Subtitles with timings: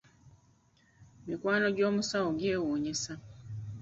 [1.25, 3.13] Mikwano gy'omusawo gyewuunyisa.